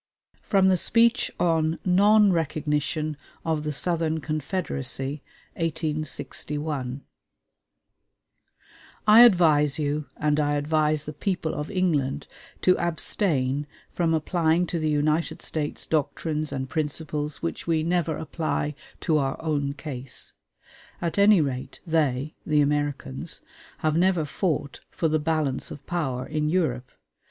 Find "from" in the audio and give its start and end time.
0.41-0.67, 13.91-14.15